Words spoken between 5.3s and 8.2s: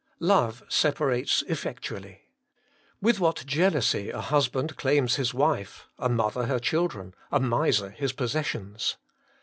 wife, a mother her children, a miser his